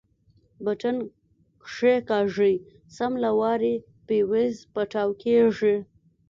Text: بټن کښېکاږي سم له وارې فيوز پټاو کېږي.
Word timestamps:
بټن 0.63 0.97
کښېکاږي 1.65 2.53
سم 2.95 3.11
له 3.23 3.31
وارې 3.39 3.75
فيوز 4.05 4.55
پټاو 4.73 5.09
کېږي. 5.23 5.75